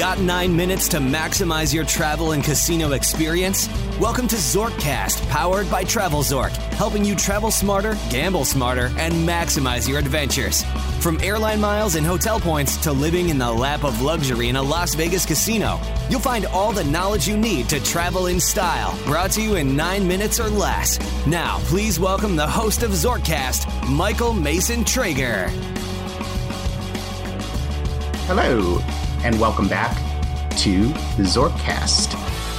[0.00, 3.68] Got nine minutes to maximize your travel and casino experience?
[4.00, 9.98] Welcome to Zorkcast, powered by TravelZork, helping you travel smarter, gamble smarter, and maximize your
[9.98, 10.64] adventures.
[11.00, 14.62] From airline miles and hotel points to living in the lap of luxury in a
[14.62, 15.78] Las Vegas casino,
[16.08, 19.76] you'll find all the knowledge you need to travel in style, brought to you in
[19.76, 20.98] nine minutes or less.
[21.26, 25.48] Now, please welcome the host of Zorkcast, Michael Mason Traeger.
[28.26, 28.80] Hello,
[29.22, 29.94] and welcome back
[30.56, 32.16] to the Zorkcast.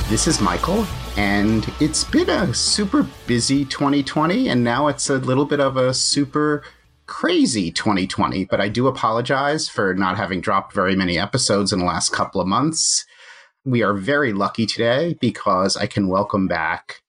[0.10, 0.86] This is Michael,
[1.18, 5.92] and it's been a super busy 2020, and now it's a little bit of a
[5.92, 6.64] super
[7.08, 8.46] crazy 2020.
[8.46, 12.40] But I do apologize for not having dropped very many episodes in the last couple
[12.40, 13.08] of months.
[13.66, 17.02] We are very lucky today because I can welcome back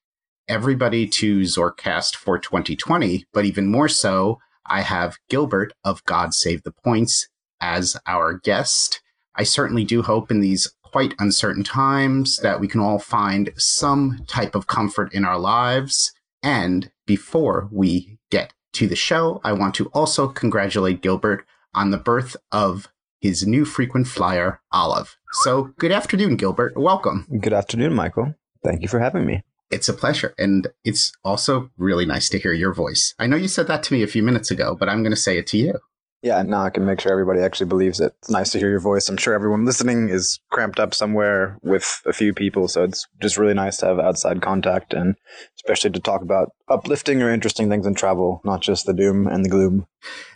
[0.49, 6.63] everybody to Zorkcast for 2020, but even more so, I have Gilbert of God Save
[6.63, 7.29] the Points
[7.61, 9.02] as our guest.
[9.37, 14.25] I certainly do hope in these quite uncertain times that we can all find some
[14.27, 16.13] type of comfort in our lives.
[16.43, 21.99] And before we get to the show, I want to also congratulate Gilbert on the
[21.99, 22.89] birth of
[23.21, 25.17] his new frequent flyer, Olive.
[25.45, 26.77] So, good afternoon, Gilbert.
[26.77, 27.27] Welcome.
[27.41, 28.35] Good afternoon, Michael.
[28.63, 29.43] Thank you for having me.
[29.71, 30.35] It's a pleasure.
[30.37, 33.15] And it's also really nice to hear your voice.
[33.19, 35.17] I know you said that to me a few minutes ago, but I'm going to
[35.17, 35.79] say it to you.
[36.23, 38.15] Yeah, now I can make sure everybody actually believes it.
[38.21, 39.09] It's nice to hear your voice.
[39.09, 43.37] I'm sure everyone listening is cramped up somewhere with a few people, so it's just
[43.37, 45.17] really nice to have outside contact and
[45.57, 49.45] especially to talk about uplifting or interesting things in travel, not just the doom and
[49.45, 49.89] the gloom.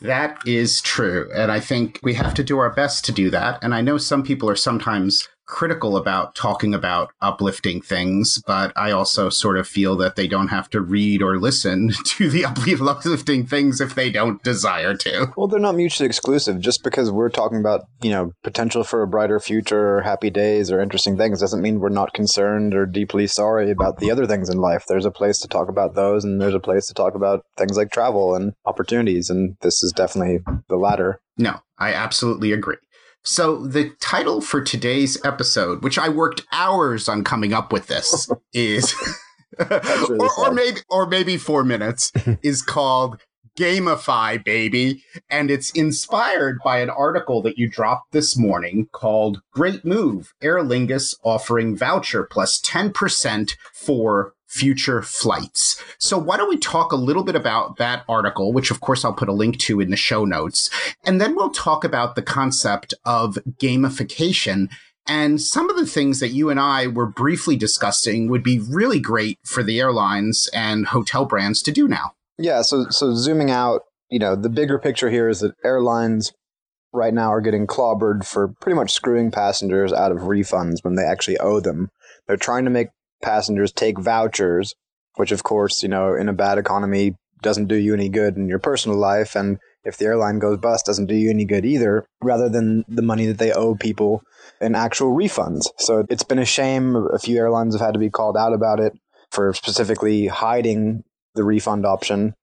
[0.02, 1.30] That is true.
[1.32, 3.62] And I think we have to do our best to do that.
[3.62, 8.90] And I know some people are sometimes critical about talking about uplifting things, but I
[8.90, 13.46] also sort of feel that they don't have to read or listen to the uplifting
[13.46, 15.32] things if they don't desire to.
[15.36, 16.60] Well, they're not mutually exclusive.
[16.60, 20.70] Just because we're talking about, you know, potential for a brighter future or happy days
[20.70, 24.48] or interesting things doesn't mean we're not concerned or deeply sorry about the other things
[24.48, 24.84] in life.
[24.88, 27.76] There's a place to talk about those and there's a place to talk about things
[27.76, 29.30] like travel and opportunities.
[29.30, 31.20] And this is definitely the latter.
[31.38, 32.76] No, I absolutely agree.
[33.26, 38.30] So the title for today's episode, which I worked hours on coming up with this,
[38.52, 38.94] is
[39.58, 43.20] really or, or, maybe or maybe four minutes, is called
[43.58, 45.02] Gamify Baby.
[45.28, 50.62] And it's inspired by an article that you dropped this morning called Great Move Aer
[50.62, 55.82] Lingus offering voucher plus 10% for future flights.
[55.98, 59.12] So why don't we talk a little bit about that article, which of course I'll
[59.12, 60.70] put a link to in the show notes.
[61.04, 64.68] And then we'll talk about the concept of gamification
[65.06, 68.98] and some of the things that you and I were briefly discussing would be really
[68.98, 72.12] great for the airlines and hotel brands to do now.
[72.38, 76.32] Yeah, so so zooming out, you know, the bigger picture here is that airlines
[76.92, 81.04] right now are getting clobbered for pretty much screwing passengers out of refunds when they
[81.04, 81.88] actually owe them.
[82.26, 82.88] They're trying to make
[83.26, 84.74] passengers take vouchers,
[85.16, 88.48] which of course, you know, in a bad economy doesn't do you any good in
[88.48, 89.34] your personal life.
[89.34, 93.02] And if the airline goes bust doesn't do you any good either rather than the
[93.02, 94.22] money that they owe people
[94.60, 95.66] in actual refunds.
[95.78, 96.94] So it's been a shame.
[96.96, 98.92] A few airlines have had to be called out about it
[99.30, 101.02] for specifically hiding
[101.34, 102.34] the refund option.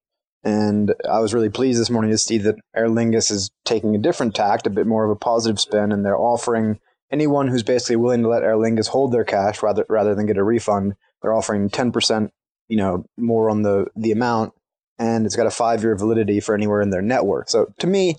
[0.43, 3.99] And I was really pleased this morning to see that Aer Lingus is taking a
[3.99, 6.79] different tact, a bit more of a positive spin, and they're offering
[7.13, 10.37] anyone who's basically willing to let Aer Lingus hold their cash rather rather than get
[10.37, 12.29] a refund, they're offering 10%,
[12.67, 14.53] you know, more on the the amount
[14.99, 17.49] and it's got a 5-year validity for anywhere in their network.
[17.49, 18.17] So to me,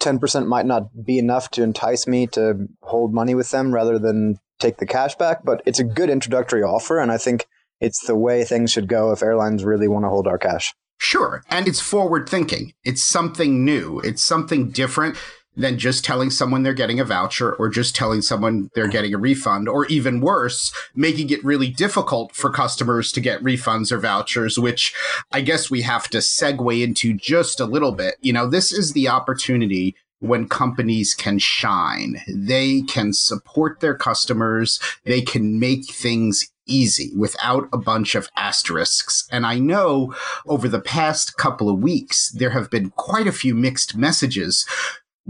[0.00, 4.38] 10% might not be enough to entice me to hold money with them rather than
[4.58, 7.46] take the cash back, but it's a good introductory offer and I think
[7.80, 10.74] it's the way things should go if airlines really want to hold our cash.
[10.98, 11.42] Sure.
[11.48, 12.74] And it's forward thinking.
[12.84, 14.00] It's something new.
[14.00, 15.16] It's something different
[15.60, 19.18] than just telling someone they're getting a voucher or just telling someone they're getting a
[19.18, 24.58] refund, or even worse, making it really difficult for customers to get refunds or vouchers,
[24.58, 24.94] which
[25.32, 28.16] I guess we have to segue into just a little bit.
[28.20, 32.20] You know, this is the opportunity when companies can shine.
[32.28, 34.78] They can support their customers.
[35.04, 39.26] They can make things easy without a bunch of asterisks.
[39.32, 40.14] And I know
[40.46, 44.66] over the past couple of weeks, there have been quite a few mixed messages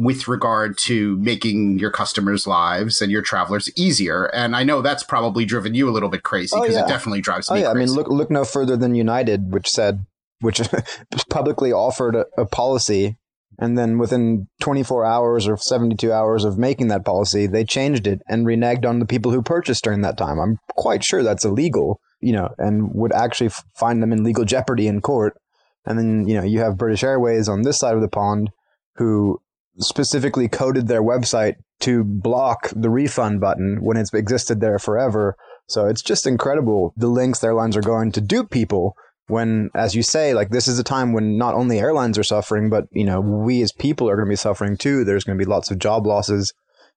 [0.00, 4.24] with regard to making your customers' lives and your travelers easier.
[4.26, 6.84] And I know that's probably driven you a little bit crazy because oh, yeah.
[6.84, 7.72] it definitely drives oh, me yeah.
[7.72, 7.82] crazy.
[7.82, 10.06] I mean, look look no further than United, which said
[10.40, 10.60] which
[11.30, 13.18] publicly offered a, a policy
[13.60, 18.22] and then within 24 hours or 72 hours of making that policy, they changed it
[18.26, 20.38] and reneged on the people who purchased during that time.
[20.38, 24.88] I'm quite sure that's illegal, you know, and would actually find them in legal jeopardy
[24.88, 25.36] in court.
[25.84, 28.50] And then, you know, you have British Airways on this side of the pond
[28.96, 29.40] who
[29.80, 35.36] specifically coded their website to block the refund button when it's existed there forever.
[35.68, 38.94] So it's just incredible the links airlines are going to dupe people
[39.30, 42.68] when, as you say, like this is a time when not only airlines are suffering,
[42.68, 45.04] but you know we as people are going to be suffering too.
[45.04, 46.52] There's going to be lots of job losses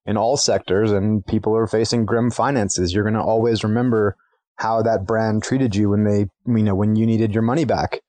[0.06, 2.94] in all sectors, and people are facing grim finances.
[2.94, 4.18] You're going to always remember
[4.58, 8.00] how that brand treated you when they, you know, when you needed your money back.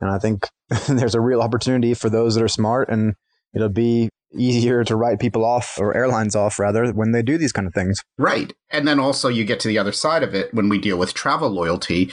[0.00, 0.48] And I think
[0.88, 3.14] there's a real opportunity for those that are smart, and
[3.54, 7.52] it'll be easier to write people off or airlines off rather when they do these
[7.52, 8.02] kind of things.
[8.18, 8.52] Right.
[8.70, 11.14] And then also you get to the other side of it when we deal with
[11.14, 12.10] travel loyalty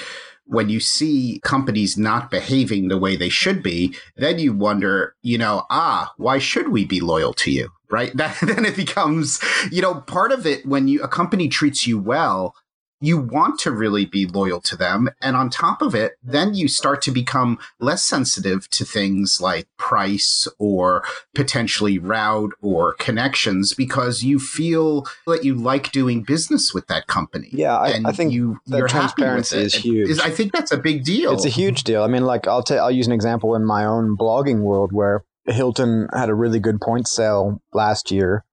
[0.52, 5.38] when you see companies not behaving the way they should be, then you wonder, you
[5.38, 7.70] know, ah, why should we be loyal to you?
[7.90, 8.16] Right.
[8.18, 9.40] That, then it becomes,
[9.72, 12.54] you know, part of it when you, a company treats you well,
[13.02, 15.10] you want to really be loyal to them.
[15.22, 19.68] And on top of it, then you start to become less sensitive to things like
[19.78, 21.04] price or
[21.34, 27.50] potentially route or connections because you feel that you like doing business with that company.
[27.52, 30.20] Yeah, I, I think you, your transparency is huge.
[30.20, 31.34] I think that's a big deal.
[31.34, 32.04] It's a huge deal.
[32.04, 35.24] I mean, like I'll, i I'll use an example in my own blogging world where
[35.48, 38.46] Hilton had a really good point sale last year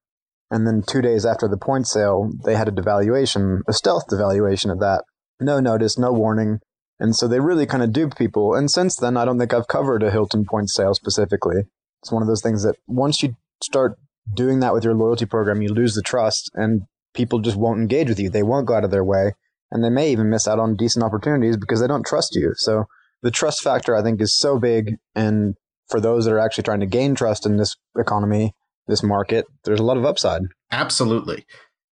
[0.50, 4.72] and then two days after the point sale, they had a devaluation, a stealth devaluation
[4.72, 5.04] of that.
[5.40, 6.60] No notice, no warning.
[6.98, 8.54] And so they really kind of duped people.
[8.54, 11.62] And since then, I don't think I've covered a Hilton point sale specifically.
[12.02, 13.98] It's one of those things that once you start
[14.34, 16.82] doing that with your loyalty program, you lose the trust and
[17.14, 18.30] people just won't engage with you.
[18.30, 19.32] They won't go out of their way.
[19.70, 22.52] And they may even miss out on decent opportunities because they don't trust you.
[22.56, 22.84] So
[23.22, 24.96] the trust factor, I think, is so big.
[25.14, 25.56] And
[25.88, 28.54] for those that are actually trying to gain trust in this economy,
[28.88, 30.42] this market, there's a lot of upside.
[30.72, 31.44] Absolutely.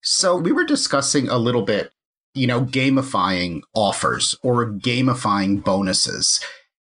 [0.02, 1.92] So we were discussing a little bit,
[2.34, 6.40] you know, gamifying offers or gamifying bonuses.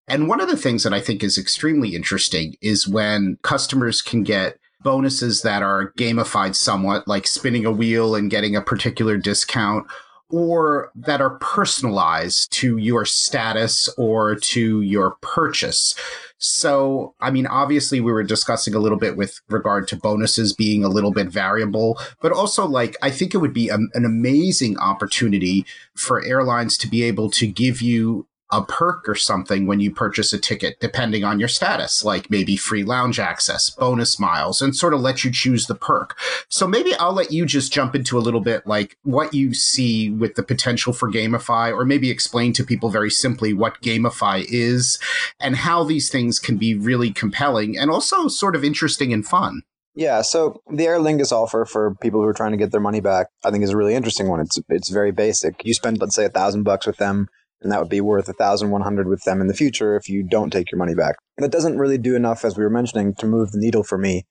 [0.08, 4.24] And one of the things that I think is extremely interesting is when customers can
[4.24, 9.86] get bonuses that are gamified somewhat, like spinning a wheel and getting a particular discount,
[10.30, 15.96] or that are personalized to your status or to your purchase.
[16.38, 20.86] So, I mean, obviously, we were discussing a little bit with regard to bonuses being
[20.86, 24.78] a little bit variable, but also, like, I think it would be a, an amazing
[24.78, 25.66] opportunity
[25.96, 30.34] for airlines to be able to give you a perk or something when you purchase
[30.34, 34.94] a ticket, depending on your status, like maybe free lounge access, bonus miles, and sort
[34.94, 36.18] of let you choose the perk.
[36.50, 40.10] So maybe I'll let you just jump into a little bit like what you see
[40.10, 45.00] with the potential for Gamify, or maybe explain to people very simply what Gamify is
[45.40, 49.62] and how these things can be really compelling and also sort of interesting and fun.
[49.96, 53.02] Yeah, so the Aer Lingus offer for people who are trying to get their money
[53.02, 54.40] back, I think is a really interesting one.
[54.40, 55.66] It's it's very basic.
[55.66, 57.28] You spend, let's say, a thousand bucks with them
[57.62, 60.72] and that would be worth 1100 with them in the future if you don't take
[60.72, 61.16] your money back.
[61.38, 64.26] That doesn't really do enough, as we were mentioning, to move the needle for me.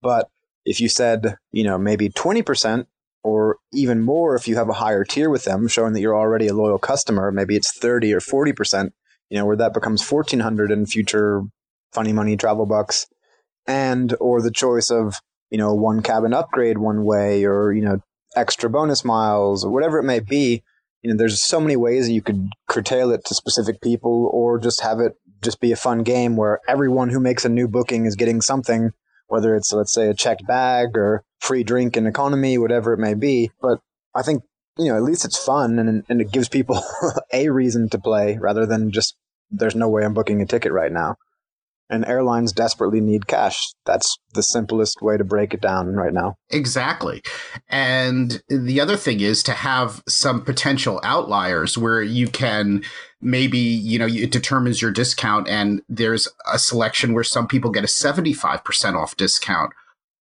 [0.00, 0.28] But
[0.64, 2.86] if you said, you know, maybe 20%
[3.24, 6.48] or even more if you have a higher tier with them, showing that you're already
[6.48, 8.90] a loyal customer, maybe it's 30 or 40%,
[9.30, 11.42] you know, where that becomes 1400 in future
[11.92, 13.06] funny money travel bucks.
[13.66, 15.20] And, or the choice of,
[15.50, 17.98] you know, one cabin upgrade one way or, you know,
[18.34, 20.64] extra bonus miles or whatever it may be
[21.02, 24.58] you know, there's so many ways that you could curtail it to specific people or
[24.58, 28.06] just have it just be a fun game where everyone who makes a new booking
[28.06, 28.92] is getting something,
[29.26, 33.14] whether it's, let's say, a checked bag or free drink in economy, whatever it may
[33.14, 33.50] be.
[33.60, 33.80] But
[34.14, 34.44] I think,
[34.78, 36.80] you know, at least it's fun and, and it gives people
[37.32, 39.16] a reason to play rather than just,
[39.50, 41.16] there's no way I'm booking a ticket right now
[41.92, 43.60] and airlines desperately need cash.
[43.84, 46.36] That's the simplest way to break it down right now.
[46.50, 47.22] Exactly.
[47.68, 52.82] And the other thing is to have some potential outliers where you can
[53.20, 57.84] maybe, you know, it determines your discount and there's a selection where some people get
[57.84, 59.72] a 75% off discount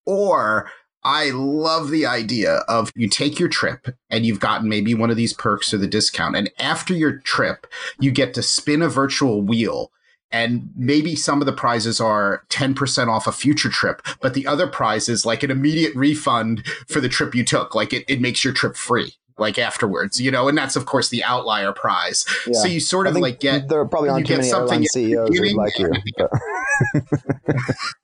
[0.04, 0.68] or
[1.02, 5.16] I love the idea of you take your trip and you've gotten maybe one of
[5.16, 6.36] these perks or the discount.
[6.36, 7.66] And after your trip,
[7.98, 9.92] you get to spin a virtual wheel
[10.32, 14.66] and maybe some of the prizes are 10% off a future trip, but the other
[14.66, 17.74] prize is like an immediate refund for the trip you took.
[17.74, 21.08] Like it, it makes your trip free like afterwards, you know, and that's of course
[21.08, 22.24] the outlier prize.
[22.46, 22.60] Yeah.
[22.60, 25.78] So you sort of like get there probably aren't too many airline CEOs who like
[25.78, 25.90] you.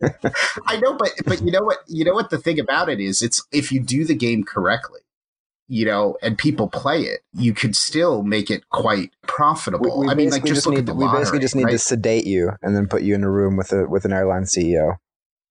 [0.66, 3.22] I know, but but you know what you know what the thing about it is
[3.22, 5.00] it's if you do the game correctly,
[5.68, 10.00] you know, and people play it, you could still make it quite profitable.
[10.00, 11.56] We, we I mean, like just, just look need, at the We lottery, basically just
[11.56, 11.72] need right?
[11.72, 14.44] to sedate you and then put you in a room with a with an airline
[14.44, 14.96] CEO.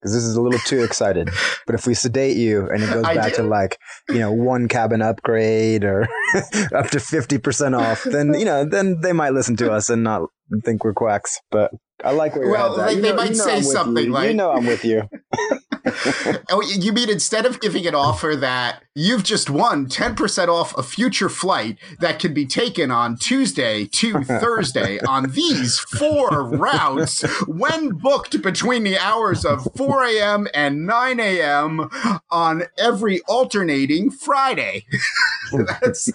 [0.00, 1.30] Because this is a little too excited.
[1.64, 3.78] But if we sedate you and it goes back to like,
[4.10, 6.02] you know, one cabin upgrade or
[6.74, 10.28] up to 50% off, then, you know, then they might listen to us and not
[10.64, 11.40] think we're quacks.
[11.50, 11.72] But
[12.04, 12.86] I like where you're well, at.
[12.86, 14.12] Like, you they know, might you know say something you.
[14.12, 15.02] like, you know, I'm with you.
[16.50, 20.82] oh, you mean instead of giving an offer that you've just won 10% off a
[20.82, 27.90] future flight that can be taken on Tuesday to Thursday on these four routes when
[27.90, 30.48] booked between the hours of 4 a.m.
[30.54, 31.90] and 9 a.m.
[32.30, 34.86] on every alternating Friday.
[35.52, 36.06] That's,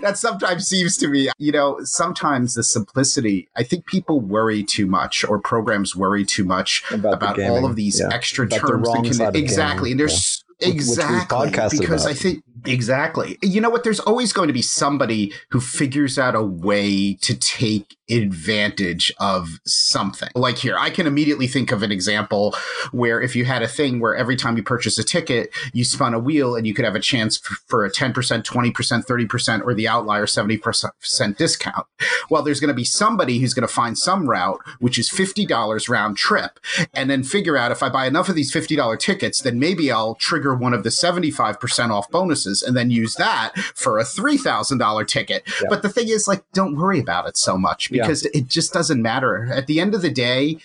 [0.00, 4.86] that sometimes seems to me, you know, sometimes the simplicity, I think people worry too
[4.86, 8.08] much or programs worry too much about, about all of these yeah.
[8.12, 8.88] extra about terms
[9.34, 9.90] exactly.
[9.90, 12.10] And there's exactly because about.
[12.10, 13.38] I think exactly.
[13.42, 13.84] You know what?
[13.84, 19.60] There's always going to be somebody who figures out a way to take advantage of
[19.64, 20.28] something.
[20.34, 22.54] Like here, I can immediately think of an example
[22.92, 26.14] where if you had a thing where every time you purchase a ticket, you spun
[26.14, 29.88] a wheel and you could have a chance for a 10%, 20%, 30%, or the
[29.88, 31.86] outlier 70% discount.
[32.28, 35.88] Well, there's going to be somebody who's going to find some route, which is $50
[35.88, 36.58] round trip,
[36.92, 40.14] and then figure out if I buy enough of these $50 tickets, then maybe I'll
[40.16, 45.42] trigger one of the 75% off bonuses and then use that for a $3,000 ticket.
[45.62, 45.68] Yeah.
[45.70, 48.30] But the thing is, like, don't worry about it so much because yeah.
[48.34, 49.50] it just doesn't matter.
[49.52, 50.58] At the end of the day,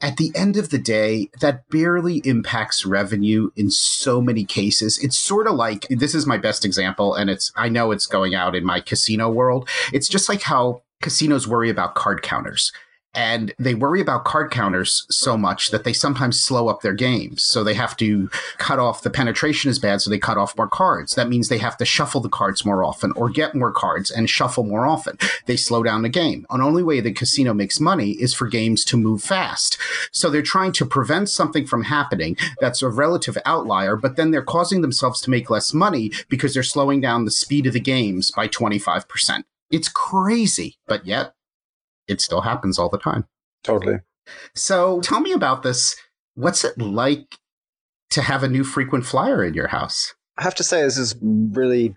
[0.00, 4.98] at the end of the day, that barely impacts revenue in so many cases.
[4.98, 8.34] It's sort of like this is my best example, and it's I know it's going
[8.34, 9.68] out in my casino world.
[9.92, 12.72] It's just like how casinos worry about card counters
[13.14, 17.44] and they worry about card counters so much that they sometimes slow up their games.
[17.44, 20.68] So they have to cut off the penetration is bad, so they cut off more
[20.68, 21.14] cards.
[21.14, 24.30] That means they have to shuffle the cards more often or get more cards and
[24.30, 25.18] shuffle more often.
[25.46, 26.46] They slow down the game.
[26.50, 29.76] The only way the casino makes money is for games to move fast.
[30.12, 34.42] So they're trying to prevent something from happening that's a relative outlier, but then they're
[34.42, 38.30] causing themselves to make less money because they're slowing down the speed of the games
[38.30, 39.42] by 25%.
[39.70, 41.34] It's crazy, but yet
[42.08, 43.26] it still happens all the time.
[43.62, 43.98] Totally.
[44.54, 45.96] So tell me about this.
[46.34, 47.36] What's it like
[48.10, 50.14] to have a new frequent flyer in your house?
[50.38, 51.94] I have to say, this is really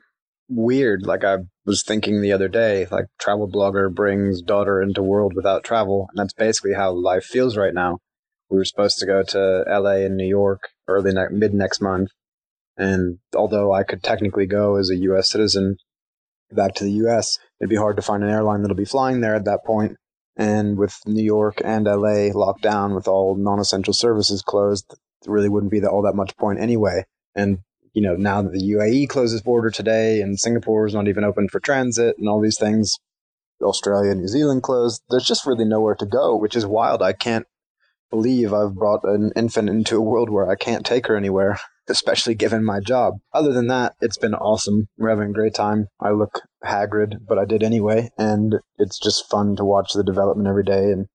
[0.50, 1.06] weird.
[1.06, 5.64] Like I was thinking the other day, like travel blogger brings daughter into world without
[5.64, 6.08] travel.
[6.10, 8.00] And that's basically how life feels right now.
[8.50, 12.10] We were supposed to go to LA and New York early ne- mid next month.
[12.78, 15.78] And although I could technically go as a US citizen
[16.52, 19.36] back to the US, it'd be hard to find an airline that'll be flying there
[19.36, 19.98] at that point.
[20.38, 25.34] And with New York and LA locked down with all non essential services closed, there
[25.34, 27.06] really wouldn't be all that much point anyway.
[27.36, 27.60] And,
[27.94, 31.48] you know, now that the UAE closes border today and Singapore is not even open
[31.48, 32.98] for transit and all these things,
[33.62, 37.02] Australia New Zealand closed, there's just really nowhere to go, which is wild.
[37.02, 37.48] I can't
[38.12, 41.60] believe I've brought an infant into a world where I can't take her anywhere
[41.90, 43.16] especially given my job.
[43.34, 44.88] Other than that, it's been awesome.
[44.98, 45.88] We're having a great time.
[46.00, 50.48] I look haggard, but I did anyway, and it's just fun to watch the development
[50.48, 51.08] every day and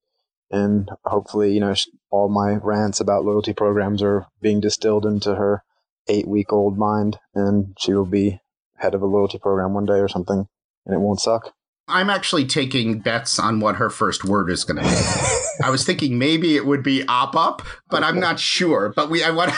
[0.53, 1.73] and hopefully, you know,
[2.11, 5.63] all my rants about loyalty programs are being distilled into her
[6.09, 8.41] 8-week-old mind and she will be
[8.79, 10.47] head of a loyalty program one day or something
[10.87, 11.53] and it won't suck.
[11.87, 15.65] I'm actually taking bets on what her first word is going to be.
[15.65, 18.93] I was thinking maybe it would be op up, but I'm not sure.
[18.95, 19.53] But we, I want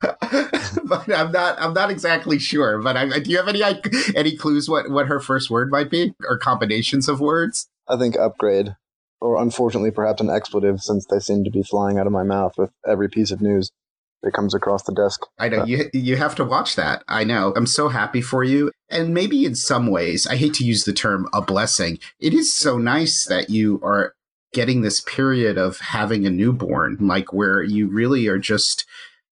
[0.00, 1.60] but I'm not.
[1.60, 2.80] I'm not exactly sure.
[2.80, 3.62] But I, do you have any
[4.16, 7.68] any clues what what her first word might be, or combinations of words?
[7.88, 8.76] I think upgrade,
[9.20, 12.54] or unfortunately, perhaps an expletive, since they seem to be flying out of my mouth
[12.56, 13.70] with every piece of news
[14.22, 15.26] that comes across the desk.
[15.38, 15.90] I know you.
[15.92, 17.04] You have to watch that.
[17.06, 17.52] I know.
[17.54, 20.94] I'm so happy for you, and maybe in some ways, I hate to use the
[20.94, 21.98] term a blessing.
[22.18, 24.14] It is so nice that you are
[24.52, 28.84] getting this period of having a newborn, like where you really are just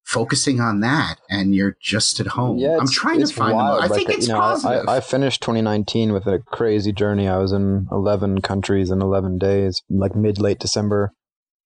[0.08, 2.56] focusing on that and you're just at home.
[2.56, 3.84] Yeah, I'm trying to find wild.
[3.84, 4.88] I think uh, it's you know, positive.
[4.88, 7.28] I, I, finished 2019 with a crazy journey.
[7.28, 11.12] I was in 11 countries in 11 days, like mid late December,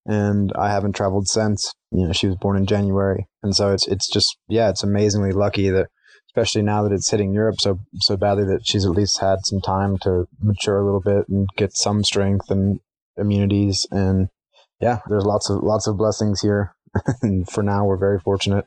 [0.06, 1.74] and I haven't traveled since.
[1.92, 5.34] You know, she was born in January, and so it's it's just yeah, it's amazingly
[5.34, 5.88] lucky that,
[6.30, 9.60] especially now that it's hitting Europe so so badly, that she's at least had some
[9.60, 12.80] time to mature a little bit and get some strength and
[13.18, 14.30] immunities and
[14.80, 16.74] yeah, there's lots of lots of blessings here
[17.22, 18.66] and for now, we're very fortunate.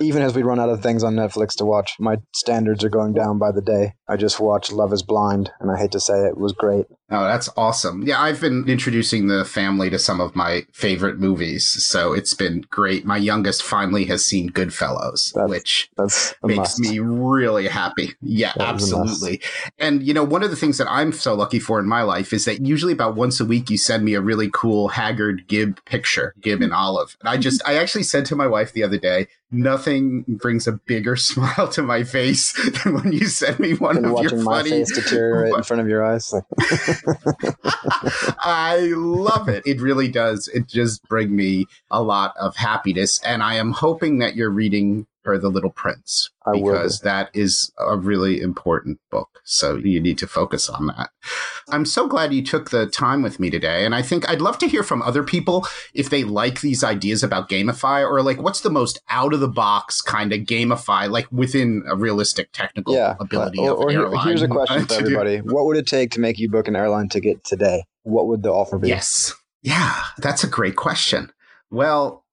[0.00, 3.12] Even as we run out of things on Netflix to watch, my standards are going
[3.12, 3.94] down by the day.
[4.08, 6.86] I just watched Love is Blind, and I hate to say it, it was great.
[7.10, 8.02] Oh, that's awesome.
[8.02, 12.64] Yeah, I've been introducing the family to some of my favorite movies, so it's been
[12.70, 13.04] great.
[13.04, 16.80] My youngest finally has seen Goodfellas, that's, which that's makes must.
[16.80, 18.14] me really happy.
[18.22, 19.42] Yeah, that absolutely.
[19.78, 22.32] And, you know, one of the things that I'm so lucky for in my life
[22.32, 25.84] is that usually about once a week you send me a really cool Haggard Gib
[25.84, 27.16] picture, Gib and Olive.
[27.20, 30.72] And I just, I actually said to my wife the other day, nothing brings a
[30.72, 34.42] bigger smile to my face than when you send me one And of watching your
[34.42, 36.32] my face deteriorate in front of your eyes.
[38.40, 39.62] I love it.
[39.66, 40.48] It really does.
[40.48, 45.06] It just bring me a lot of happiness, and I am hoping that you're reading
[45.24, 46.62] her The Little Prince I will be.
[46.64, 49.40] because that is a really important book.
[49.44, 51.10] So you need to focus on that.
[51.68, 54.58] I'm so glad you took the time with me today, and I think I'd love
[54.58, 58.60] to hear from other people if they like these ideas about gamify or like what's
[58.60, 63.10] the most out of the box kind of gamify, like within a realistic technical yeah.
[63.10, 64.26] Uh, ability or, of or an here- airline.
[64.26, 67.08] here's a question for everybody: What would it take to make you book an airline
[67.08, 67.84] ticket today?
[68.02, 68.88] What would the offer be?
[68.88, 69.34] Yes.
[69.62, 71.32] Yeah, that's a great question.
[71.70, 72.24] Well,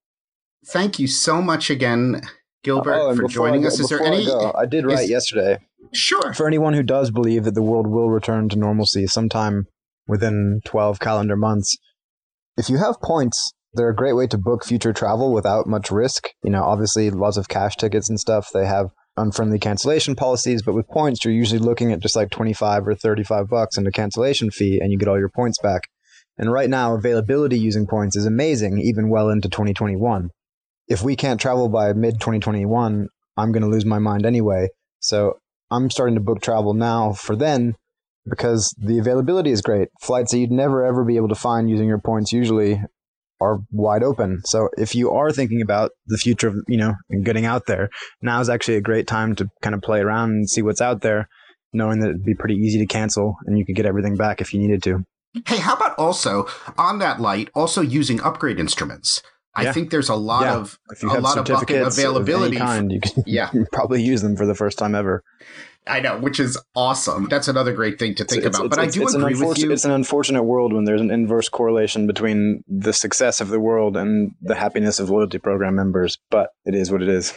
[0.65, 2.21] thank you so much again,
[2.63, 3.79] Gilbert, Oh, for joining go- us.
[3.79, 4.25] Is there before I any?
[4.25, 5.57] go, I did write is- yesterday.
[5.93, 6.33] Sure.
[6.33, 9.65] For anyone who does believe that the world will return to normalcy sometime
[10.07, 11.77] within 12 calendar months,
[12.57, 16.29] if you have points, they're a great way to book future travel without much risk.
[16.43, 20.73] You know, obviously, lots of cash tickets and stuff, they have unfriendly cancellation policies, but
[20.75, 24.51] with points, you're usually looking at just like 25 or 35 bucks in a cancellation
[24.51, 25.83] fee and you get all your points back.
[26.37, 30.29] And right now, availability using points is amazing, even well into 2021.
[30.89, 34.69] If we can't travel by mid 2021, I'm going to lose my mind anyway.
[34.99, 35.39] So
[35.71, 37.75] I'm starting to book travel now for then
[38.27, 39.89] because the availability is great.
[40.01, 42.81] Flights that you'd never ever be able to find using your points usually
[43.39, 44.41] are wide open.
[44.45, 47.89] So if you are thinking about the future of, you know, getting out there,
[48.21, 51.01] now is actually a great time to kind of play around and see what's out
[51.01, 51.29] there,
[51.71, 54.53] knowing that it'd be pretty easy to cancel and you could get everything back if
[54.53, 55.05] you needed to.
[55.45, 59.21] Hey, how about also on that light, also using upgrade instruments?
[59.59, 59.71] I Yeah.
[59.73, 60.55] think there's a lot Yeah.
[60.55, 62.55] of If you a have lot of bucket availability.
[62.57, 63.49] of kind, you can Yeah.
[63.73, 65.23] probably use them for the first time ever.
[65.87, 67.27] I know, which is awesome.
[67.29, 68.65] That's another great thing to think It's- about.
[68.67, 69.71] it's- but I do it's agree with you.
[69.71, 73.97] It's an unfortunate world when there's an inverse correlation between the success of the world
[73.97, 76.17] and the happiness of loyalty program members.
[76.29, 77.33] But it is what it is.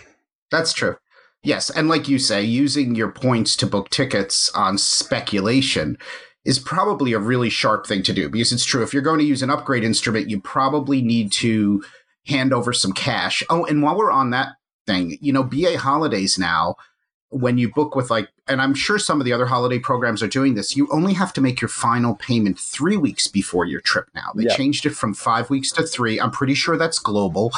[0.50, 0.96] That's true.
[1.44, 5.96] Yes, and like you say, using your points to book tickets on speculation
[6.44, 8.82] is probably a really sharp thing to do because it's true.
[8.82, 11.82] If you're going to use an upgrade instrument, you probably need to
[12.26, 13.42] hand over some cash.
[13.50, 16.76] Oh, and while we're on that thing, you know, BA holidays now,
[17.30, 20.28] when you book with like, and I'm sure some of the other holiday programs are
[20.28, 24.08] doing this, you only have to make your final payment three weeks before your trip
[24.14, 24.32] now.
[24.34, 24.56] They Yeah.
[24.56, 26.20] changed it from five weeks to three.
[26.20, 27.52] I'm pretty sure that's global.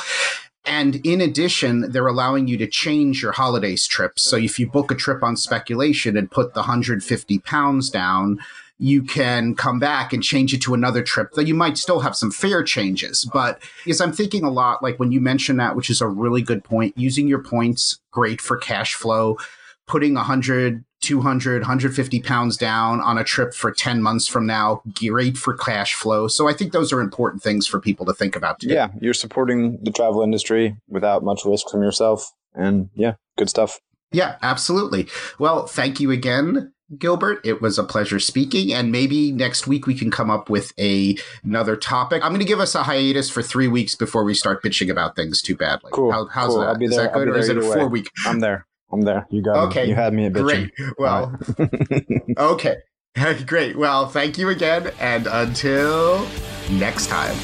[0.65, 4.23] And in addition, they're allowing you to change your holidays trips.
[4.23, 8.39] So if you book a trip on speculation and put the 150 pounds down,
[8.79, 11.33] you can come back and change it to another trip.
[11.33, 13.29] Though you might still have some fare changes.
[13.33, 16.43] But because I'm thinking a lot, like when you mention that, which is a really
[16.43, 19.39] good point, using your points, great for cash flow.
[19.87, 25.37] Putting 100, 200, 150 pounds down on a trip for 10 months from now, great
[25.37, 26.27] for cash flow.
[26.27, 28.69] So I think those are important things for people to think about too.
[28.69, 32.33] Yeah, you're supporting the travel industry without much risk from yourself.
[32.55, 33.79] And yeah, good stuff.
[34.11, 35.09] Yeah, absolutely.
[35.39, 37.41] Well, thank you again, Gilbert.
[37.45, 41.17] It was a pleasure speaking, and maybe next week we can come up with a
[41.43, 42.23] another topic.
[42.25, 45.17] I'm going to give us a hiatus for three weeks before we start bitching about
[45.17, 45.91] things too badly.
[45.93, 46.61] Cool, How, how's cool.
[46.61, 46.69] that?
[46.69, 47.75] I'll be Is that good, or is it a either way.
[47.77, 48.11] four week?
[48.27, 48.67] I'm there.
[48.93, 49.27] I'm there.
[49.31, 49.89] You got Okay, me.
[49.91, 50.71] You had me at bitching.
[50.75, 50.99] Great.
[50.99, 51.37] Well,
[52.39, 52.77] okay.
[53.47, 53.77] Great.
[53.77, 56.27] Well, thank you again, and until
[56.71, 57.37] next time.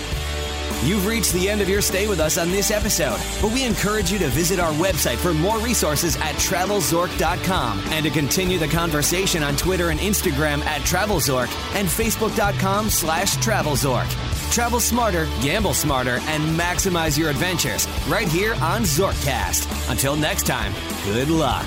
[0.82, 4.10] You've reached the end of your stay with us on this episode, but we encourage
[4.10, 9.42] you to visit our website for more resources at travelzork.com and to continue the conversation
[9.42, 14.08] on Twitter and Instagram at travelzork and facebook.com slash travelzork.
[14.50, 19.90] Travel smarter, gamble smarter, and maximize your adventures right here on Zorkcast.
[19.90, 20.72] Until next time,
[21.04, 21.66] good luck.